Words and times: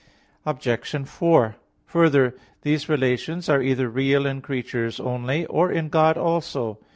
Obj. 0.47 1.05
4: 1.07 1.55
Further, 1.85 2.33
these 2.63 2.89
relations 2.89 3.47
are 3.47 3.61
either 3.61 3.87
real 3.87 4.25
in 4.25 4.41
creatures 4.41 4.99
only, 4.99 5.45
or 5.45 5.71
in 5.71 5.89
God 5.89 6.17
also. 6.17 6.79